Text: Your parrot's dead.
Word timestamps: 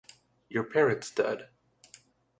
Your 0.49 0.63
parrot's 0.63 1.11
dead. 1.11 1.49